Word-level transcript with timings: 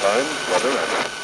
time, 0.00 0.26
weather, 0.52 0.70
and 0.70 1.17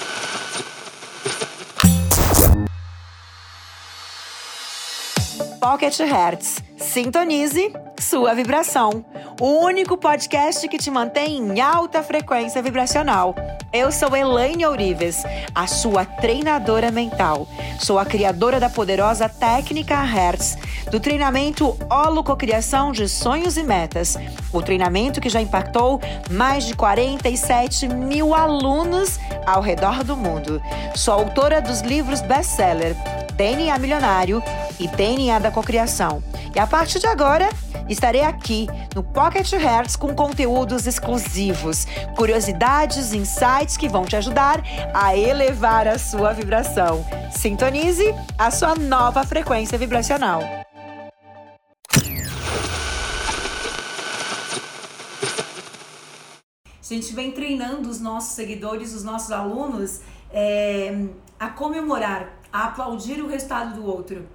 Pocket 5.65 5.99
Hertz. 5.99 6.63
Sintonize 6.77 7.73
sua 7.99 8.35
vibração. 8.35 9.03
O 9.41 9.65
único 9.65 9.97
podcast 9.97 10.69
que 10.69 10.77
te 10.77 10.91
mantém 10.91 11.39
em 11.39 11.59
alta 11.59 12.03
frequência 12.03 12.61
vibracional. 12.61 13.35
Eu 13.73 13.91
sou 13.91 14.15
Elaine 14.15 14.67
Ourives, 14.67 15.25
a 15.55 15.67
sua 15.67 16.05
treinadora 16.05 16.91
mental. 16.91 17.49
Sou 17.81 17.99
a 17.99 18.05
criadora 18.05 18.61
da 18.61 18.69
poderosa 18.69 19.27
técnica 19.27 20.03
Hertz, 20.03 20.59
do 20.91 21.01
treinamento 21.01 21.75
Holococriação 21.91 22.93
de 22.93 23.09
Sonhos 23.09 23.57
e 23.57 23.63
Metas. 23.63 24.19
O 24.53 24.61
treinamento 24.61 25.19
que 25.19 25.31
já 25.31 25.41
impactou 25.41 25.99
mais 26.31 26.67
de 26.67 26.77
47 26.77 27.89
mil 27.89 28.35
alunos 28.35 29.19
ao 29.47 29.63
redor 29.63 30.05
do 30.05 30.15
mundo. 30.15 30.61
Sou 30.95 31.15
autora 31.15 31.63
dos 31.63 31.81
livros 31.81 32.21
best-seller 32.21 32.95
DNA 33.35 33.79
Milionário 33.79 34.43
e 34.79 34.89
DNA 34.89 35.39
da 35.39 35.51
Cocriação. 35.51 36.23
E 36.55 36.59
a 36.59 36.67
partir 36.67 36.99
de 36.99 37.07
agora, 37.07 37.49
estarei 37.89 38.23
aqui 38.23 38.67
no 38.95 39.03
Pocket 39.03 39.53
Hertz 39.53 39.97
com 39.97 40.15
conteúdos 40.15 40.87
exclusivos, 40.87 41.87
curiosidades, 42.17 43.13
insights 43.13 43.77
que 43.77 43.89
vão 43.89 44.05
te 44.05 44.17
ajudar 44.17 44.63
a 44.93 45.17
elevar 45.17 45.87
a 45.89 45.99
sua 45.99 46.33
vibração. 46.33 47.05
Sintonize 47.31 48.15
a 48.39 48.51
sua 48.51 48.75
nova 48.75 49.25
frequência 49.25 49.77
vibracional. 49.77 50.43
A 56.85 56.95
gente 56.95 57.15
vem 57.15 57.33
treinando 57.33 57.89
os 57.89 57.99
nossos 57.99 58.35
seguidores, 58.35 58.95
os 58.95 59.03
nossos 59.03 59.33
alunos, 59.33 60.01
é, 60.31 61.07
a 61.41 61.49
comemorar, 61.49 62.39
a 62.53 62.67
aplaudir 62.67 63.23
o 63.23 63.27
resultado 63.27 63.75
do 63.75 63.87
outro. 63.87 64.29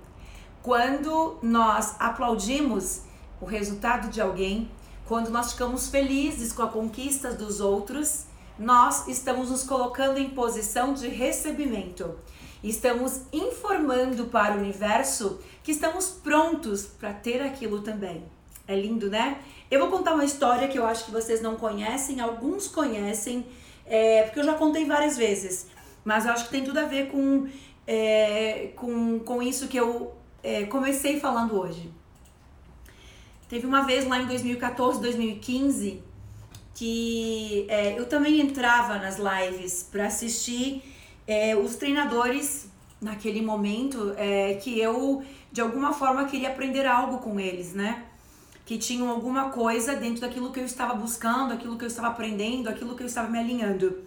Quando 0.62 1.40
nós 1.42 1.96
aplaudimos 2.00 3.02
o 3.40 3.46
resultado 3.46 4.10
de 4.10 4.20
alguém, 4.20 4.70
quando 5.08 5.30
nós 5.30 5.54
ficamos 5.54 5.88
felizes 5.88 6.52
com 6.52 6.62
a 6.62 6.68
conquista 6.68 7.32
dos 7.34 7.62
outros, 7.62 8.26
nós 8.58 9.08
estamos 9.08 9.50
nos 9.50 9.64
colocando 9.64 10.20
em 10.20 10.30
posição 10.30 10.94
de 10.94 11.08
recebimento. 11.08 12.14
Estamos 12.62 13.22
informando 13.32 14.26
para 14.26 14.56
o 14.56 14.58
universo 14.60 15.40
que 15.64 15.72
estamos 15.72 16.10
prontos 16.10 16.86
para 16.86 17.14
ter 17.14 17.42
aquilo 17.42 17.82
também. 17.82 18.26
É 18.68 18.76
lindo, 18.76 19.10
né? 19.10 19.40
Eu 19.72 19.80
vou 19.80 19.90
contar 19.90 20.14
uma 20.14 20.26
história 20.26 20.68
que 20.68 20.78
eu 20.78 20.86
acho 20.86 21.06
que 21.06 21.12
vocês 21.12 21.42
não 21.42 21.56
conhecem, 21.56 22.20
alguns 22.20 22.68
conhecem, 22.68 23.46
é, 23.86 24.24
porque 24.24 24.42
eu 24.42 24.44
já 24.44 24.56
contei 24.56 24.86
várias 24.86 25.18
vezes, 25.18 25.68
mas 26.04 26.26
eu 26.26 26.34
acho 26.34 26.46
que 26.46 26.52
tem 26.52 26.66
tudo 26.66 26.80
a 26.80 26.86
ver 26.86 27.10
com, 27.10 27.48
é, 27.88 28.72
com, 28.76 29.20
com 29.20 29.42
isso 29.42 29.70
que 29.70 29.78
eu 29.78 30.19
é, 30.44 30.66
comecei 30.66 31.20
falando 31.20 31.60
hoje. 31.60 31.92
Teve 33.48 33.66
uma 33.66 33.82
vez 33.82 34.08
lá 34.08 34.20
em 34.20 34.28
2014, 34.28 35.02
2015 35.02 36.10
que 36.80 37.66
é, 37.68 38.00
eu 38.00 38.06
também 38.06 38.40
entrava 38.40 38.98
nas 38.98 39.18
lives 39.18 39.86
para 39.92 40.06
assistir 40.06 40.82
é, 41.28 41.54
os 41.54 41.76
treinadores 41.76 42.70
naquele 43.02 43.42
momento 43.42 44.14
é, 44.16 44.54
que 44.54 44.80
eu 44.80 45.22
de 45.52 45.60
alguma 45.60 45.92
forma 45.92 46.24
queria 46.24 46.48
aprender 46.48 46.86
algo 46.86 47.18
com 47.18 47.38
eles, 47.38 47.74
né? 47.74 48.06
Que 48.66 48.78
tinham 48.78 49.10
alguma 49.10 49.50
coisa 49.50 49.94
dentro 49.94 50.22
daquilo 50.22 50.54
que 50.54 50.60
eu 50.62 50.66
estava 50.66 50.94
buscando, 50.94 51.54
aquilo 51.54 51.78
que 51.78 51.84
eu 51.84 51.90
estava 51.90 52.08
aprendendo, 52.08 52.70
aquilo 52.70 52.96
que 52.96 53.04
eu 53.04 53.08
estava 53.08 53.28
me 53.28 53.40
alinhando. 53.40 54.02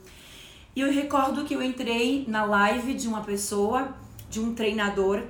E 0.74 0.80
eu 0.80 0.90
recordo 0.90 1.44
que 1.44 1.52
eu 1.52 1.62
entrei 1.62 2.24
na 2.26 2.46
live 2.46 2.94
de 2.94 3.06
uma 3.06 3.20
pessoa, 3.22 3.94
de 4.30 4.40
um 4.40 4.54
treinador, 4.54 5.22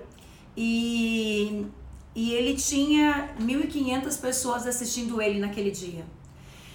e, 0.56 1.66
e 2.14 2.32
ele 2.32 2.54
tinha 2.54 3.34
1.500 3.40 4.20
pessoas 4.20 4.66
assistindo 4.66 5.20
ele 5.20 5.38
naquele 5.38 5.70
dia. 5.70 6.04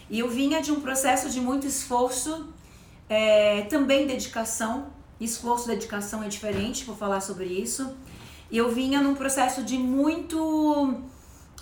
E 0.09 0.19
eu 0.19 0.29
vinha 0.29 0.61
de 0.61 0.71
um 0.71 0.79
processo 0.79 1.29
de 1.29 1.39
muito 1.41 1.67
esforço, 1.67 2.47
é, 3.09 3.63
também 3.63 4.07
dedicação. 4.07 4.87
Esforço 5.19 5.65
e 5.65 5.75
dedicação 5.75 6.23
é 6.23 6.27
diferente, 6.27 6.85
vou 6.85 6.95
falar 6.95 7.21
sobre 7.21 7.45
isso. 7.45 7.95
E 8.49 8.57
eu 8.57 8.71
vinha 8.71 9.01
num 9.01 9.15
processo 9.15 9.63
de 9.63 9.77
muito, 9.77 11.01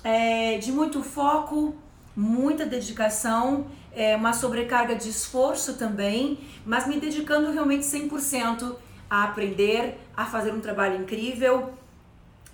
é, 0.03 0.57
de 0.57 0.71
muito 0.71 1.01
foco, 1.01 1.75
muita 2.15 2.65
dedicação, 2.65 3.65
é, 3.91 4.15
uma 4.15 4.33
sobrecarga 4.33 4.95
de 4.95 5.09
esforço 5.09 5.73
também, 5.73 6.39
mas 6.65 6.87
me 6.87 6.99
dedicando 6.99 7.51
realmente 7.51 7.85
100% 7.85 8.75
a 9.09 9.23
aprender, 9.23 9.97
a 10.15 10.25
fazer 10.25 10.53
um 10.53 10.59
trabalho 10.59 11.01
incrível, 11.01 11.73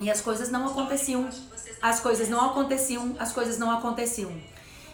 e 0.02 0.10
as 0.10 0.20
coisas 0.20 0.50
não 0.50 0.66
aconteciam. 0.66 1.30
As 1.82 2.00
coisas 2.00 2.28
não 2.28 2.50
aconteciam, 2.50 3.16
as 3.18 3.32
coisas 3.32 3.58
não 3.58 3.72
aconteciam. 3.72 4.32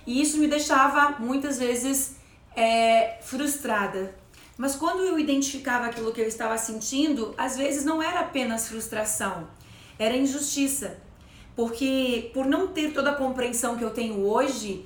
E 0.06 0.22
isso 0.22 0.38
me 0.38 0.48
deixava 0.48 1.18
muitas 1.20 1.58
vezes 1.58 2.18
é, 2.56 3.18
frustrada. 3.22 4.14
Mas 4.58 4.76
quando 4.76 5.02
eu 5.04 5.18
identificava 5.18 5.86
aquilo 5.86 6.12
que 6.12 6.22
eu 6.22 6.28
estava 6.28 6.58
sentindo, 6.58 7.34
às 7.38 7.58
vezes 7.58 7.86
não 7.86 8.02
era 8.02 8.22
apenas 8.22 8.68
frustração, 8.68 9.48
era 9.98 10.16
injustiça. 10.16 10.98
Porque 11.56 12.30
por 12.34 12.46
não 12.46 12.68
ter 12.68 12.94
toda 12.94 13.12
a 13.12 13.16
compreensão 13.16 13.78
que 13.78 13.84
eu 13.84 13.92
tenho 13.92 14.26
hoje, 14.26 14.86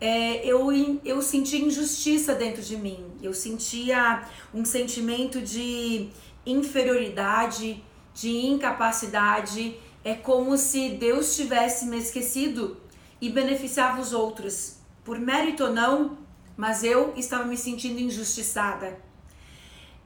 é, 0.00 0.44
eu, 0.44 0.70
eu 1.04 1.22
sentia 1.22 1.60
injustiça 1.60 2.34
dentro 2.34 2.62
de 2.62 2.76
mim. 2.76 3.04
Eu 3.22 3.32
sentia 3.32 4.24
um 4.52 4.64
sentimento 4.64 5.40
de 5.40 6.08
inferioridade, 6.44 7.82
de 8.14 8.30
incapacidade, 8.46 9.76
é 10.04 10.14
como 10.14 10.56
se 10.56 10.90
Deus 10.90 11.36
tivesse 11.36 11.86
me 11.86 11.98
esquecido 11.98 12.76
e 13.20 13.30
beneficiava 13.30 14.00
os 14.00 14.12
outros, 14.12 14.76
por 15.04 15.18
mérito 15.18 15.64
ou 15.64 15.72
não, 15.72 16.18
mas 16.56 16.84
eu 16.84 17.12
estava 17.16 17.44
me 17.44 17.56
sentindo 17.56 18.00
injustiçada. 18.00 18.98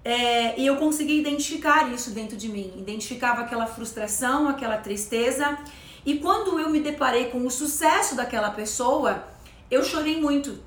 É, 0.05 0.59
e 0.61 0.65
eu 0.65 0.77
consegui 0.77 1.19
identificar 1.19 1.93
isso 1.93 2.11
dentro 2.11 2.37
de 2.37 2.49
mim, 2.49 2.73
identificava 2.77 3.43
aquela 3.43 3.67
frustração, 3.67 4.49
aquela 4.49 4.77
tristeza. 4.77 5.59
E 6.05 6.19
quando 6.19 6.61
eu 6.61 6.71
me 6.71 6.79
deparei 6.79 7.27
com 7.31 7.45
o 7.45 7.51
sucesso 7.51 8.15
daquela 8.15 8.51
pessoa, 8.51 9.27
eu 9.69 9.83
chorei 9.83 10.21
muito. 10.21 10.63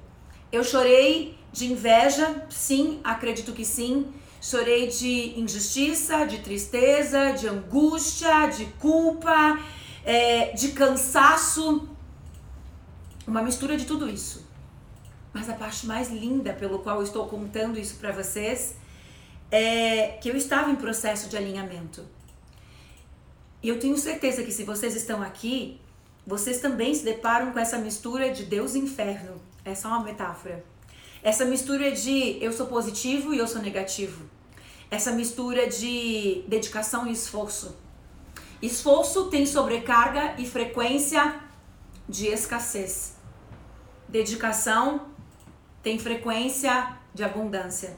Eu 0.51 0.61
chorei 0.61 1.38
de 1.51 1.71
inveja, 1.71 2.45
sim, 2.49 2.99
acredito 3.03 3.53
que 3.53 3.65
sim. 3.65 4.07
Chorei 4.41 4.87
de 4.87 5.39
injustiça, 5.39 6.25
de 6.25 6.39
tristeza, 6.39 7.31
de 7.31 7.47
angústia, 7.47 8.47
de 8.47 8.65
culpa, 8.79 9.59
é, 10.05 10.53
de 10.53 10.69
cansaço. 10.69 11.87
Uma 13.27 13.41
mistura 13.41 13.75
de 13.75 13.85
tudo 13.85 14.09
isso. 14.09 14.47
Mas 15.33 15.49
a 15.49 15.53
parte 15.53 15.85
mais 15.85 16.09
linda 16.09 16.53
pelo 16.53 16.79
qual 16.79 16.97
eu 16.97 17.03
estou 17.03 17.27
contando 17.27 17.77
isso 17.77 17.95
para 17.95 18.11
vocês 18.11 18.75
é 19.51 20.17
que 20.21 20.29
eu 20.29 20.35
estava 20.35 20.71
em 20.71 20.75
processo 20.75 21.29
de 21.29 21.35
alinhamento. 21.35 22.05
E 23.61 23.67
eu 23.67 23.79
tenho 23.79 23.97
certeza 23.97 24.43
que 24.43 24.51
se 24.51 24.63
vocês 24.63 24.95
estão 24.95 25.21
aqui, 25.21 25.81
vocês 26.25 26.61
também 26.61 26.95
se 26.95 27.03
deparam 27.03 27.51
com 27.51 27.59
essa 27.59 27.77
mistura 27.77 28.31
de 28.31 28.45
Deus 28.45 28.73
e 28.73 28.79
inferno. 28.79 29.41
É 29.65 29.75
só 29.75 29.89
uma 29.89 30.03
metáfora. 30.03 30.63
Essa 31.21 31.43
mistura 31.43 31.91
de 31.91 32.37
eu 32.41 32.51
sou 32.53 32.67
positivo 32.67 33.33
e 33.33 33.37
eu 33.37 33.47
sou 33.47 33.61
negativo. 33.61 34.29
Essa 34.89 35.11
mistura 35.11 35.67
de 35.67 36.43
dedicação 36.47 37.05
e 37.07 37.11
esforço. 37.11 37.75
Esforço 38.61 39.25
tem 39.25 39.45
sobrecarga 39.45 40.35
e 40.37 40.45
frequência 40.45 41.39
de 42.07 42.27
escassez. 42.27 43.15
Dedicação 44.07 45.07
tem 45.83 45.99
frequência 45.99 46.97
de 47.13 47.23
abundância. 47.23 47.97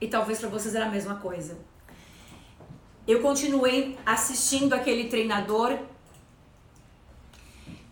E 0.00 0.06
talvez 0.06 0.38
para 0.38 0.48
vocês 0.48 0.74
era 0.74 0.86
a 0.86 0.90
mesma 0.90 1.16
coisa. 1.16 1.58
Eu 3.06 3.20
continuei 3.20 3.98
assistindo 4.06 4.74
aquele 4.74 5.08
treinador, 5.08 5.76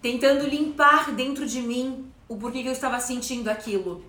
tentando 0.01 0.47
limpar 0.47 1.12
dentro 1.12 1.47
de 1.47 1.61
mim 1.61 2.12
o 2.28 2.37
porquê 2.37 2.62
que 2.62 2.69
eu 2.69 2.73
estava 2.73 2.99
sentindo 3.00 3.49
aquilo. 3.49 4.05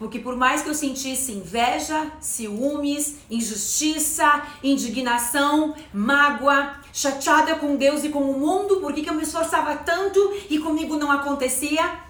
Porque 0.00 0.18
por 0.18 0.34
mais 0.34 0.62
que 0.62 0.70
eu 0.70 0.74
sentisse 0.74 1.32
inveja, 1.32 2.10
ciúmes, 2.20 3.18
injustiça, 3.30 4.46
indignação, 4.62 5.74
mágoa, 5.92 6.74
chateada 6.90 7.56
com 7.56 7.76
Deus 7.76 8.02
e 8.02 8.08
com 8.08 8.20
o 8.20 8.38
mundo, 8.38 8.80
por 8.80 8.94
que 8.94 9.06
eu 9.06 9.14
me 9.14 9.24
esforçava 9.24 9.76
tanto 9.76 10.18
e 10.48 10.58
comigo 10.58 10.96
não 10.96 11.12
acontecia? 11.12 12.00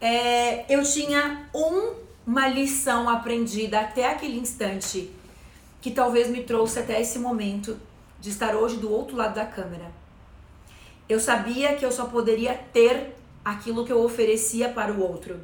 É, 0.00 0.64
eu 0.74 0.82
tinha 0.82 1.46
um, 1.54 1.92
uma 2.26 2.48
lição 2.48 3.06
aprendida 3.06 3.80
até 3.80 4.10
aquele 4.10 4.38
instante 4.38 5.10
que 5.82 5.90
talvez 5.90 6.28
me 6.30 6.42
trouxe 6.42 6.78
até 6.78 7.00
esse 7.00 7.18
momento 7.18 7.78
de 8.18 8.30
estar 8.30 8.56
hoje 8.56 8.78
do 8.78 8.90
outro 8.90 9.14
lado 9.14 9.34
da 9.34 9.44
câmera. 9.44 9.92
Eu 11.06 11.20
sabia 11.20 11.76
que 11.76 11.84
eu 11.84 11.92
só 11.92 12.06
poderia 12.06 12.54
ter 12.72 13.14
aquilo 13.46 13.84
que 13.86 13.92
eu 13.92 14.02
oferecia 14.02 14.68
para 14.68 14.92
o 14.92 15.00
outro. 15.00 15.40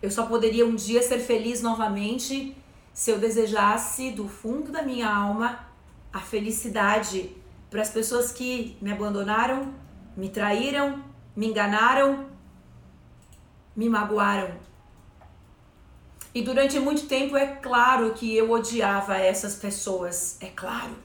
Eu 0.00 0.08
só 0.08 0.24
poderia 0.24 0.64
um 0.64 0.76
dia 0.76 1.02
ser 1.02 1.18
feliz 1.18 1.60
novamente 1.60 2.56
se 2.94 3.10
eu 3.10 3.18
desejasse 3.18 4.12
do 4.12 4.28
fundo 4.28 4.70
da 4.70 4.84
minha 4.84 5.12
alma 5.12 5.66
a 6.12 6.20
felicidade 6.20 7.34
para 7.68 7.82
as 7.82 7.90
pessoas 7.90 8.30
que 8.30 8.76
me 8.80 8.92
abandonaram, 8.92 9.74
me 10.16 10.28
traíram, 10.28 11.02
me 11.34 11.48
enganaram, 11.48 12.26
me 13.74 13.88
magoaram. 13.88 14.52
E 16.32 16.40
durante 16.40 16.78
muito 16.78 17.08
tempo 17.08 17.36
é 17.36 17.46
claro 17.56 18.12
que 18.14 18.32
eu 18.36 18.48
odiava 18.52 19.16
essas 19.16 19.56
pessoas, 19.56 20.36
é 20.40 20.46
claro. 20.46 20.96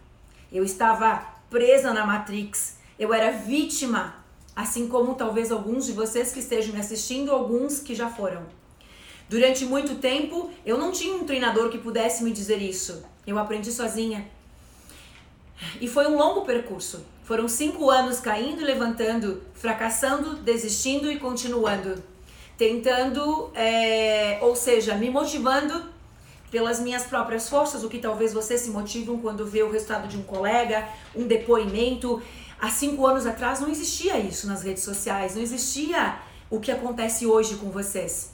Eu 0.52 0.64
estava 0.64 1.26
presa 1.50 1.92
na 1.92 2.06
Matrix, 2.06 2.78
eu 3.00 3.12
era 3.12 3.32
vítima, 3.32 4.17
assim 4.58 4.88
como 4.88 5.14
talvez 5.14 5.52
alguns 5.52 5.86
de 5.86 5.92
vocês 5.92 6.32
que 6.32 6.40
estejam 6.40 6.74
me 6.74 6.80
assistindo, 6.80 7.32
alguns 7.32 7.80
que 7.80 7.94
já 7.94 8.10
foram. 8.10 8.42
Durante 9.30 9.64
muito 9.64 9.96
tempo, 9.96 10.50
eu 10.66 10.80
não 10.80 10.92
tinha 10.92 11.14
um 11.14 11.26
treinador 11.26 11.70
que 11.70 11.78
pudesse 11.78 12.24
me 12.24 12.32
dizer 12.32 12.60
isso. 12.60 13.04
Eu 13.28 13.38
aprendi 13.38 13.72
sozinha. 13.72 14.28
E 15.80 15.88
foi 15.88 16.08
um 16.08 16.18
longo 16.18 16.42
percurso. 16.42 17.06
Foram 17.24 17.48
cinco 17.48 17.92
anos 17.92 18.20
caindo 18.20 18.62
e 18.62 18.66
levantando, 18.66 19.44
fracassando, 19.54 20.38
desistindo 20.38 21.12
e 21.12 21.20
continuando. 21.20 22.02
Tentando, 22.58 23.52
é, 23.54 24.40
ou 24.42 24.56
seja, 24.56 24.96
me 24.96 25.12
motivando 25.12 25.86
pelas 26.50 26.80
minhas 26.80 27.04
próprias 27.04 27.48
forças, 27.48 27.84
o 27.84 27.90
que 27.90 28.00
talvez 28.00 28.34
vocês 28.34 28.62
se 28.62 28.72
motivam 28.72 29.20
quando 29.20 29.46
vê 29.46 29.62
o 29.62 29.70
resultado 29.70 30.08
de 30.08 30.18
um 30.18 30.24
colega, 30.24 30.88
um 31.16 31.28
depoimento. 31.28 32.24
Há 32.60 32.70
cinco 32.70 33.06
anos 33.06 33.26
atrás 33.26 33.60
não 33.60 33.70
existia 33.70 34.18
isso 34.20 34.48
nas 34.48 34.64
redes 34.64 34.84
sociais, 34.84 35.36
não 35.36 35.42
existia 35.42 36.18
o 36.50 36.60
que 36.60 36.72
acontece 36.72 37.26
hoje 37.26 37.56
com 37.56 37.70
vocês. 37.70 38.32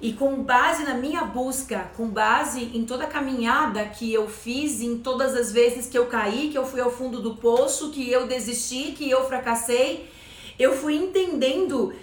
E 0.00 0.12
com 0.12 0.42
base 0.42 0.82
na 0.82 0.94
minha 0.94 1.24
busca, 1.24 1.90
com 1.96 2.08
base 2.08 2.70
em 2.74 2.84
toda 2.84 3.04
a 3.04 3.06
caminhada 3.06 3.84
que 3.86 4.12
eu 4.12 4.28
fiz, 4.28 4.80
em 4.80 4.98
todas 4.98 5.34
as 5.34 5.52
vezes 5.52 5.86
que 5.86 5.96
eu 5.96 6.06
caí, 6.06 6.50
que 6.50 6.58
eu 6.58 6.66
fui 6.66 6.80
ao 6.80 6.90
fundo 6.90 7.22
do 7.22 7.36
poço, 7.36 7.92
que 7.92 8.10
eu 8.10 8.26
desisti, 8.26 8.92
que 8.92 9.08
eu 9.08 9.26
fracassei, 9.26 10.10
eu 10.58 10.76
fui 10.76 10.96
entendendo 10.96 11.94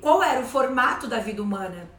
qual 0.00 0.22
era 0.22 0.40
o 0.40 0.46
formato 0.46 1.06
da 1.06 1.18
vida 1.18 1.42
humana. 1.42 1.90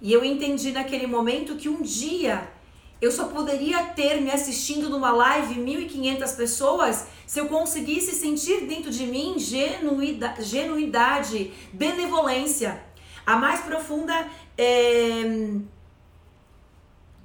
E 0.00 0.12
eu 0.12 0.24
entendi 0.24 0.72
naquele 0.72 1.06
momento 1.06 1.56
que 1.56 1.68
um 1.68 1.82
dia 1.82 2.48
eu 3.00 3.12
só 3.12 3.26
poderia 3.28 3.84
ter 3.88 4.20
me 4.20 4.30
assistindo 4.30 4.88
numa 4.88 5.10
live 5.10 5.54
1.500 5.54 6.36
pessoas 6.36 7.06
se 7.26 7.38
eu 7.38 7.48
conseguisse 7.48 8.12
sentir 8.12 8.66
dentro 8.66 8.90
de 8.90 9.06
mim 9.06 9.38
genuidade, 9.38 10.42
genuidade 10.44 11.52
benevolência. 11.72 12.82
A 13.26 13.36
mais 13.36 13.60
profunda 13.60 14.28
é, 14.56 15.22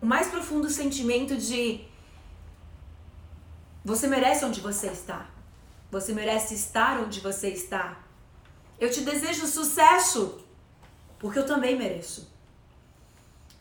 o 0.02 0.06
mais 0.06 0.28
profundo 0.28 0.70
sentimento 0.70 1.38
de 1.38 1.82
você 3.86 4.08
merece 4.08 4.44
onde 4.44 4.60
você 4.60 4.88
está. 4.88 5.30
Você 5.92 6.14
merece 6.14 6.56
estar 6.56 7.00
onde 7.00 7.20
você 7.20 7.50
está. 7.50 8.00
Eu 8.80 8.90
te 8.90 9.02
desejo 9.02 9.46
sucesso, 9.46 10.44
porque 11.20 11.38
eu 11.38 11.46
também 11.46 11.78
mereço. 11.78 12.31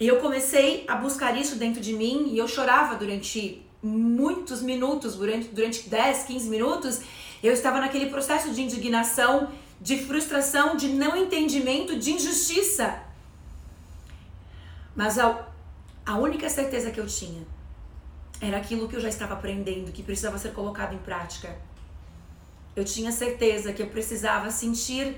E 0.00 0.08
eu 0.08 0.18
comecei 0.18 0.84
a 0.88 0.96
buscar 0.96 1.36
isso 1.36 1.56
dentro 1.56 1.78
de 1.78 1.92
mim 1.92 2.30
e 2.32 2.38
eu 2.38 2.48
chorava 2.48 2.96
durante 2.96 3.62
muitos 3.82 4.62
minutos, 4.62 5.14
durante, 5.14 5.48
durante 5.48 5.90
10, 5.90 6.24
15 6.24 6.48
minutos. 6.48 7.00
Eu 7.42 7.52
estava 7.52 7.78
naquele 7.80 8.06
processo 8.06 8.50
de 8.50 8.62
indignação, 8.62 9.52
de 9.78 9.98
frustração, 9.98 10.74
de 10.74 10.88
não 10.88 11.14
entendimento, 11.14 11.98
de 11.98 12.12
injustiça. 12.12 12.98
Mas 14.96 15.18
a, 15.18 15.46
a 16.06 16.16
única 16.16 16.48
certeza 16.48 16.90
que 16.90 16.98
eu 16.98 17.06
tinha 17.06 17.42
era 18.40 18.56
aquilo 18.56 18.88
que 18.88 18.96
eu 18.96 19.00
já 19.00 19.08
estava 19.10 19.34
aprendendo, 19.34 19.92
que 19.92 20.02
precisava 20.02 20.38
ser 20.38 20.54
colocado 20.54 20.94
em 20.94 20.98
prática. 20.98 21.54
Eu 22.74 22.86
tinha 22.86 23.12
certeza 23.12 23.70
que 23.74 23.82
eu 23.82 23.88
precisava 23.88 24.50
sentir 24.50 25.14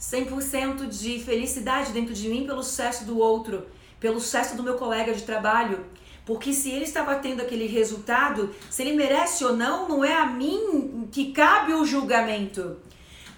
100% 0.00 0.88
de 0.88 1.22
felicidade 1.22 1.92
dentro 1.92 2.14
de 2.14 2.28
mim 2.30 2.46
pelo 2.46 2.62
sucesso 2.62 3.04
do 3.04 3.18
outro, 3.18 3.66
pelo 4.02 4.20
sucesso 4.20 4.56
do 4.56 4.64
meu 4.64 4.74
colega 4.74 5.14
de 5.14 5.22
trabalho. 5.22 5.86
Porque 6.26 6.52
se 6.52 6.70
ele 6.70 6.84
estava 6.84 7.14
tendo 7.14 7.40
aquele 7.40 7.66
resultado, 7.66 8.52
se 8.68 8.82
ele 8.82 8.94
merece 8.94 9.44
ou 9.44 9.56
não, 9.56 9.88
não 9.88 10.04
é 10.04 10.12
a 10.12 10.26
mim 10.26 11.08
que 11.12 11.30
cabe 11.30 11.72
o 11.72 11.84
julgamento. 11.84 12.76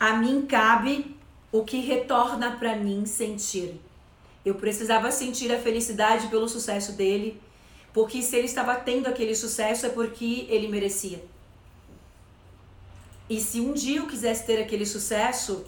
A 0.00 0.14
mim 0.14 0.46
cabe 0.46 1.14
o 1.52 1.62
que 1.64 1.80
retorna 1.80 2.56
para 2.56 2.76
mim 2.76 3.04
sentir. 3.04 3.78
Eu 4.44 4.54
precisava 4.54 5.10
sentir 5.10 5.52
a 5.52 5.58
felicidade 5.58 6.28
pelo 6.28 6.48
sucesso 6.48 6.92
dele, 6.92 7.40
porque 7.92 8.22
se 8.22 8.34
ele 8.36 8.46
estava 8.46 8.74
tendo 8.74 9.06
aquele 9.06 9.34
sucesso 9.34 9.86
é 9.86 9.90
porque 9.90 10.46
ele 10.48 10.68
merecia. 10.68 11.22
E 13.28 13.40
se 13.40 13.60
um 13.60 13.72
dia 13.72 13.98
eu 13.98 14.06
quisesse 14.06 14.44
ter 14.46 14.60
aquele 14.60 14.84
sucesso, 14.84 15.64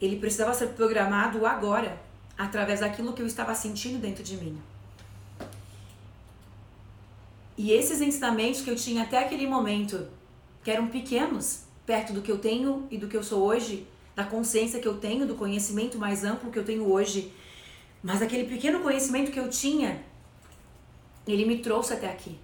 ele 0.00 0.16
precisava 0.16 0.54
ser 0.54 0.68
programado 0.68 1.44
agora, 1.44 2.05
através 2.36 2.80
daquilo 2.80 3.12
que 3.12 3.22
eu 3.22 3.26
estava 3.26 3.54
sentindo 3.54 3.98
dentro 3.98 4.22
de 4.22 4.36
mim. 4.36 4.60
E 7.56 7.72
esses 7.72 8.00
ensinamentos 8.00 8.60
que 8.60 8.70
eu 8.70 8.76
tinha 8.76 9.04
até 9.04 9.18
aquele 9.18 9.46
momento, 9.46 10.06
que 10.62 10.70
eram 10.70 10.88
pequenos, 10.88 11.62
perto 11.86 12.12
do 12.12 12.20
que 12.20 12.30
eu 12.30 12.38
tenho 12.38 12.86
e 12.90 12.98
do 12.98 13.08
que 13.08 13.16
eu 13.16 13.22
sou 13.22 13.42
hoje, 13.42 13.86
da 14.14 14.24
consciência 14.24 14.80
que 14.80 14.88
eu 14.88 14.98
tenho, 14.98 15.26
do 15.26 15.34
conhecimento 15.34 15.98
mais 15.98 16.24
amplo 16.24 16.50
que 16.50 16.58
eu 16.58 16.64
tenho 16.64 16.90
hoje. 16.90 17.32
Mas 18.02 18.20
aquele 18.20 18.44
pequeno 18.44 18.80
conhecimento 18.80 19.30
que 19.30 19.40
eu 19.40 19.48
tinha, 19.48 20.02
ele 21.26 21.46
me 21.46 21.58
trouxe 21.58 21.94
até 21.94 22.10
aqui. 22.10 22.38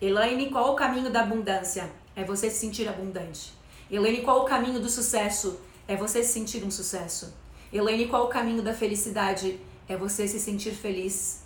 Elaine, 0.00 0.48
qual 0.48 0.72
o 0.72 0.76
caminho 0.76 1.10
da 1.10 1.20
abundância? 1.20 1.90
É 2.16 2.24
você 2.24 2.50
se 2.50 2.58
sentir 2.58 2.88
abundante. 2.88 3.52
Elaine, 3.90 4.22
qual 4.22 4.42
o 4.42 4.44
caminho 4.44 4.80
do 4.80 4.88
sucesso? 4.88 5.60
É 5.86 5.96
você 5.96 6.22
se 6.22 6.32
sentir 6.32 6.64
um 6.64 6.70
sucesso. 6.70 7.34
Elaine, 7.72 8.08
qual 8.08 8.24
o 8.24 8.28
caminho 8.28 8.62
da 8.62 8.74
felicidade? 8.74 9.60
É 9.88 9.96
você 9.96 10.26
se 10.26 10.40
sentir 10.40 10.72
feliz 10.72 11.42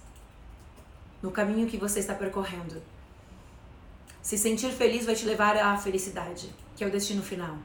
no 1.23 1.31
caminho 1.31 1.67
que 1.67 1.77
você 1.77 2.01
está 2.01 2.15
percorrendo. 2.15 2.83
Se 4.23 4.39
sentir 4.39 4.71
feliz 4.73 5.05
vai 5.05 5.15
te 5.15 5.25
levar 5.27 5.57
à 5.57 5.77
felicidade, 5.77 6.51
que 6.77 6.83
é 6.83 6.87
o 6.87 6.91
destino 6.91 7.23
final. 7.23 7.57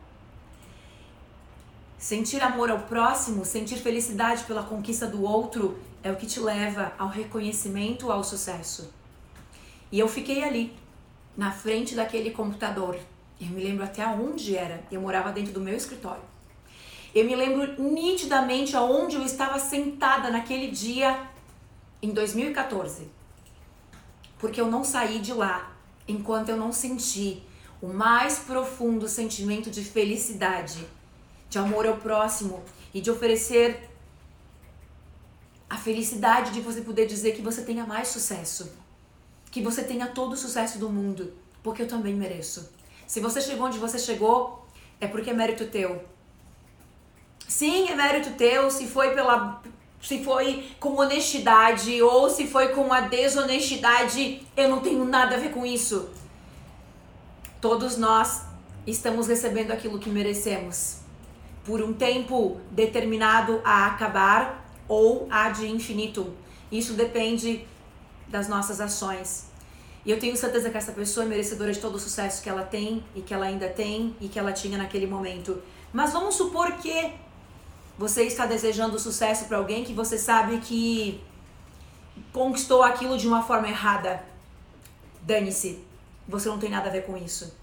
Sentir 1.98 2.42
amor 2.42 2.70
ao 2.70 2.80
próximo, 2.80 3.44
sentir 3.44 3.78
felicidade 3.78 4.44
pela 4.44 4.64
conquista 4.64 5.06
do 5.06 5.24
outro 5.24 5.78
é 6.02 6.12
o 6.12 6.16
que 6.16 6.26
te 6.26 6.40
leva 6.40 6.94
ao 6.98 7.10
reconhecimento, 7.10 8.12
ao 8.12 8.24
sucesso. 8.24 8.94
E 9.92 10.00
eu 10.00 10.07
fiquei 10.07 10.44
ali, 10.44 10.74
na 11.36 11.52
frente 11.52 11.95
daquele 11.95 12.31
computador. 12.31 12.98
Eu 13.40 13.48
me 13.48 13.64
lembro 13.64 13.83
até 13.83 14.06
onde 14.06 14.56
era. 14.56 14.83
Eu 14.92 15.02
morava 15.02 15.31
dentro 15.31 15.54
do 15.54 15.62
meu 15.62 15.76
escritório. 15.76 16.29
Eu 17.13 17.25
me 17.25 17.35
lembro 17.35 17.81
nitidamente 17.81 18.75
aonde 18.75 19.16
eu 19.16 19.23
estava 19.23 19.59
sentada 19.59 20.30
naquele 20.30 20.69
dia 20.69 21.28
em 22.01 22.11
2014. 22.11 23.07
Porque 24.37 24.61
eu 24.61 24.68
não 24.68 24.83
saí 24.83 25.19
de 25.19 25.33
lá 25.33 25.71
enquanto 26.07 26.49
eu 26.49 26.57
não 26.57 26.71
senti 26.71 27.44
o 27.81 27.87
mais 27.87 28.39
profundo 28.39 29.07
sentimento 29.07 29.69
de 29.69 29.83
felicidade 29.83 30.85
de 31.49 31.57
amor 31.57 31.87
ao 31.87 31.97
próximo 31.97 32.63
e 32.94 33.01
de 33.01 33.09
oferecer 33.09 33.89
a 35.69 35.78
felicidade 35.78 36.51
de 36.51 36.61
você 36.61 36.81
poder 36.81 37.06
dizer 37.06 37.35
que 37.35 37.42
você 37.42 37.63
tenha 37.63 37.85
mais 37.85 38.07
sucesso, 38.07 38.71
que 39.51 39.61
você 39.61 39.83
tenha 39.83 40.07
todo 40.07 40.33
o 40.33 40.37
sucesso 40.37 40.78
do 40.78 40.89
mundo, 40.89 41.33
porque 41.63 41.81
eu 41.81 41.87
também 41.87 42.13
mereço. 42.13 42.71
Se 43.07 43.19
você 43.19 43.42
chegou 43.42 43.68
onde 43.68 43.80
você 43.80 43.97
chegou, 43.97 44.68
é 44.99 45.07
porque 45.07 45.30
é 45.30 45.33
mérito 45.33 45.68
teu. 45.68 46.04
Sim, 47.50 47.90
é 47.90 47.96
mérito 47.96 48.38
teu, 48.38 48.70
se 48.70 48.86
foi 48.86 49.16
pela 49.16 49.60
se 50.00 50.24
foi 50.24 50.70
com 50.80 50.96
honestidade 50.98 52.00
ou 52.00 52.30
se 52.30 52.46
foi 52.46 52.70
com 52.70 52.94
a 52.94 53.02
desonestidade, 53.02 54.46
eu 54.56 54.70
não 54.70 54.82
tenho 54.82 55.04
nada 55.04 55.36
a 55.36 55.40
ver 55.40 55.52
com 55.52 55.66
isso. 55.66 56.12
Todos 57.60 57.98
nós 57.98 58.44
estamos 58.86 59.28
recebendo 59.28 59.72
aquilo 59.72 59.98
que 59.98 60.12
merecemos 60.12 60.98
por 61.66 61.82
um 61.82 61.92
tempo 61.92 62.62
determinado 62.70 63.60
a 63.66 63.88
acabar 63.88 64.64
ou 64.88 65.28
a 65.32 65.50
de 65.50 65.68
infinito. 65.68 66.32
Isso 66.72 66.94
depende 66.94 67.68
das 68.28 68.48
nossas 68.48 68.80
ações. 68.80 69.48
E 70.06 70.12
eu 70.12 70.20
tenho 70.20 70.38
certeza 70.38 70.70
que 70.70 70.78
essa 70.78 70.92
pessoa 70.92 71.26
é 71.26 71.28
merecedora 71.28 71.74
de 71.74 71.80
todo 71.80 71.96
o 71.96 72.00
sucesso 72.00 72.44
que 72.44 72.50
ela 72.50 72.64
tem 72.64 73.04
e 73.16 73.22
que 73.22 73.34
ela 73.34 73.48
ainda 73.48 73.68
tem 73.68 74.16
e 74.22 74.28
que 74.28 74.38
ela 74.38 74.54
tinha 74.54 74.78
naquele 74.78 75.08
momento. 75.08 75.60
Mas 75.92 76.14
vamos 76.14 76.36
supor 76.36 76.74
que 76.74 77.12
você 78.00 78.24
está 78.24 78.46
desejando 78.46 78.98
sucesso 78.98 79.44
para 79.44 79.58
alguém 79.58 79.84
que 79.84 79.92
você 79.92 80.18
sabe 80.18 80.60
que 80.60 81.22
conquistou 82.32 82.82
aquilo 82.82 83.18
de 83.18 83.28
uma 83.28 83.44
forma 83.44 83.68
errada. 83.68 84.24
Dane-se. 85.22 85.84
Você 86.26 86.48
não 86.48 86.58
tem 86.58 86.70
nada 86.70 86.88
a 86.88 86.92
ver 86.94 87.06
com 87.06 87.18
isso. 87.18 87.54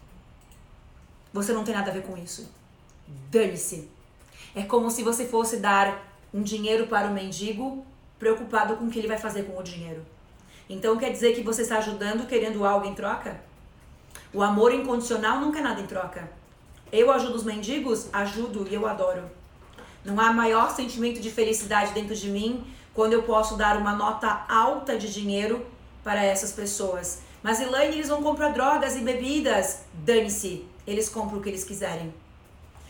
Você 1.32 1.54
não 1.54 1.64
tem 1.64 1.74
nada 1.74 1.90
a 1.90 1.94
ver 1.94 2.02
com 2.02 2.18
isso. 2.18 2.52
Dane-se. 3.30 3.88
É 4.54 4.62
como 4.62 4.90
se 4.90 5.02
você 5.02 5.24
fosse 5.24 5.56
dar 5.56 6.06
um 6.34 6.42
dinheiro 6.42 6.86
para 6.86 7.08
o 7.08 7.14
mendigo, 7.14 7.82
preocupado 8.18 8.76
com 8.76 8.84
o 8.84 8.90
que 8.90 8.98
ele 8.98 9.08
vai 9.08 9.16
fazer 9.16 9.44
com 9.44 9.58
o 9.58 9.62
dinheiro. 9.62 10.04
Então 10.68 10.98
quer 10.98 11.12
dizer 11.12 11.34
que 11.34 11.42
você 11.42 11.62
está 11.62 11.78
ajudando 11.78 12.26
querendo 12.26 12.62
algo 12.62 12.84
em 12.84 12.94
troca? 12.94 13.40
O 14.34 14.42
amor 14.42 14.70
incondicional 14.74 15.40
nunca 15.40 15.60
é 15.60 15.62
nada 15.62 15.80
em 15.80 15.86
troca. 15.86 16.30
Eu 16.92 17.10
ajudo 17.10 17.36
os 17.36 17.44
mendigos? 17.44 18.10
Ajudo 18.12 18.68
e 18.68 18.74
eu 18.74 18.86
adoro. 18.86 19.30
Não 20.06 20.20
há 20.20 20.32
maior 20.32 20.70
sentimento 20.70 21.20
de 21.20 21.32
felicidade 21.32 21.92
dentro 21.92 22.14
de 22.14 22.28
mim 22.28 22.64
quando 22.94 23.12
eu 23.12 23.24
posso 23.24 23.56
dar 23.56 23.76
uma 23.76 23.92
nota 23.92 24.46
alta 24.48 24.96
de 24.96 25.12
dinheiro 25.12 25.66
para 26.04 26.24
essas 26.24 26.52
pessoas. 26.52 27.22
Mas 27.42 27.60
Elaine, 27.60 27.96
eles 27.96 28.08
vão 28.08 28.22
comprar 28.22 28.50
drogas 28.50 28.94
e 28.94 29.00
bebidas. 29.00 29.80
Dane-se, 29.92 30.64
eles 30.86 31.08
compram 31.08 31.40
o 31.40 31.42
que 31.42 31.48
eles 31.48 31.64
quiserem. 31.64 32.14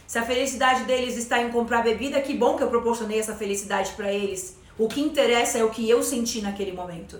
Se 0.06 0.18
a 0.18 0.26
felicidade 0.26 0.84
deles 0.84 1.16
está 1.16 1.40
em 1.40 1.50
comprar 1.50 1.82
bebida, 1.82 2.20
que 2.20 2.34
bom 2.34 2.54
que 2.54 2.62
eu 2.62 2.68
proporcionei 2.68 3.18
essa 3.18 3.34
felicidade 3.34 3.92
para 3.92 4.12
eles. 4.12 4.58
O 4.78 4.86
que 4.86 5.00
interessa 5.00 5.56
é 5.56 5.64
o 5.64 5.70
que 5.70 5.88
eu 5.88 6.02
senti 6.02 6.42
naquele 6.42 6.72
momento. 6.72 7.18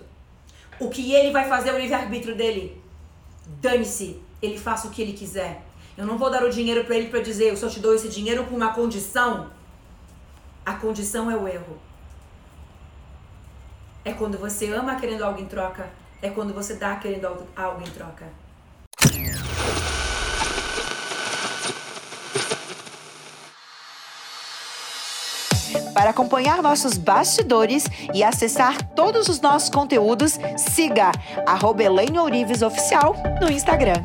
O 0.79 0.91
que 0.91 1.11
ele 1.11 1.31
vai 1.31 1.49
fazer 1.49 1.69
é 1.69 1.73
o 1.73 1.79
livre-arbítrio 1.79 2.35
dele. 2.35 2.79
Dane-se, 3.59 4.21
ele 4.43 4.59
faça 4.59 4.87
o 4.87 4.91
que 4.91 5.01
ele 5.01 5.13
quiser. 5.13 5.63
Eu 5.97 6.05
não 6.05 6.19
vou 6.19 6.29
dar 6.29 6.43
o 6.43 6.51
dinheiro 6.51 6.83
para 6.85 6.95
ele 6.95 7.09
para 7.09 7.19
dizer, 7.19 7.49
eu 7.49 7.57
só 7.57 7.67
te 7.67 7.79
dou 7.79 7.95
esse 7.95 8.07
dinheiro 8.09 8.43
com 8.43 8.55
uma 8.55 8.71
condição. 8.75 9.56
A 10.67 10.73
condição 10.73 11.31
é 11.31 11.35
o 11.37 11.47
erro. 11.47 11.77
É 14.03 14.11
quando 14.11 14.37
você 14.37 14.69
ama 14.73 14.95
querendo 14.95 15.23
algo 15.23 15.39
em 15.39 15.45
troca. 15.45 15.87
É 16.21 16.29
quando 16.29 16.53
você 16.53 16.73
dá 16.73 16.97
querendo 16.97 17.25
algo 17.55 17.81
em 17.81 17.89
troca. 17.89 18.25
Para 25.93 26.09
acompanhar 26.09 26.61
nossos 26.61 26.97
bastidores 26.97 27.85
e 28.13 28.21
acessar 28.21 28.93
todos 28.93 29.29
os 29.29 29.39
nossos 29.39 29.69
conteúdos, 29.69 30.37
siga 30.57 31.13
arroba 31.45 31.83
Oficial 32.65 33.15
no 33.39 33.49
Instagram. 33.49 34.03